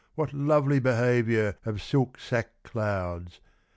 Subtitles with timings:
[0.15, 3.39] what lovely behaviour Of silk sack clouds!